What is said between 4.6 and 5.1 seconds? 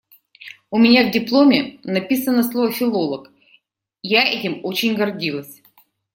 очень